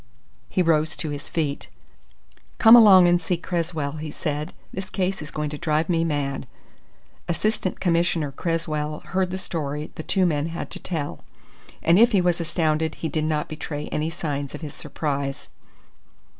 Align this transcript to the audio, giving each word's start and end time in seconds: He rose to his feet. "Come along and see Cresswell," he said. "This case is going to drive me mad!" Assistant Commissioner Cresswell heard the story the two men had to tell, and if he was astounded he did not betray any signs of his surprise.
He 0.49 0.63
rose 0.63 0.95
to 0.97 1.11
his 1.11 1.29
feet. 1.29 1.67
"Come 2.57 2.75
along 2.75 3.07
and 3.07 3.21
see 3.21 3.37
Cresswell," 3.37 3.97
he 3.97 4.09
said. 4.09 4.51
"This 4.73 4.89
case 4.89 5.21
is 5.21 5.29
going 5.29 5.51
to 5.51 5.59
drive 5.59 5.89
me 5.89 6.03
mad!" 6.03 6.47
Assistant 7.29 7.79
Commissioner 7.79 8.31
Cresswell 8.31 9.01
heard 9.01 9.29
the 9.29 9.37
story 9.37 9.91
the 9.93 10.01
two 10.01 10.25
men 10.25 10.47
had 10.47 10.71
to 10.71 10.79
tell, 10.79 11.23
and 11.83 11.99
if 11.99 12.13
he 12.13 12.19
was 12.19 12.41
astounded 12.41 12.95
he 12.95 13.09
did 13.09 13.25
not 13.25 13.47
betray 13.47 13.89
any 13.89 14.09
signs 14.09 14.55
of 14.55 14.61
his 14.61 14.73
surprise. 14.73 15.49